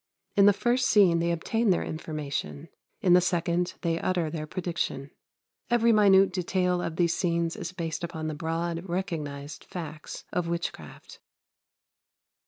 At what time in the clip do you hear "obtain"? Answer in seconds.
1.31-1.69